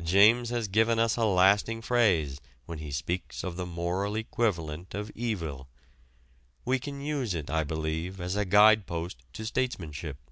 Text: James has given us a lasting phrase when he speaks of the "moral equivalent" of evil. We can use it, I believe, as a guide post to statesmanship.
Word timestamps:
James 0.00 0.50
has 0.50 0.68
given 0.68 1.00
us 1.00 1.16
a 1.16 1.24
lasting 1.24 1.82
phrase 1.82 2.40
when 2.64 2.78
he 2.78 2.92
speaks 2.92 3.42
of 3.42 3.56
the 3.56 3.66
"moral 3.66 4.14
equivalent" 4.14 4.94
of 4.94 5.10
evil. 5.16 5.68
We 6.64 6.78
can 6.78 7.00
use 7.00 7.34
it, 7.34 7.50
I 7.50 7.64
believe, 7.64 8.20
as 8.20 8.36
a 8.36 8.44
guide 8.44 8.86
post 8.86 9.24
to 9.32 9.44
statesmanship. 9.44 10.30